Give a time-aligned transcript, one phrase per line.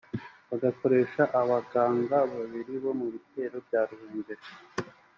[0.49, 4.45] Bagakoresha abaganga babiri bo mu bitaro bya Ruhengeli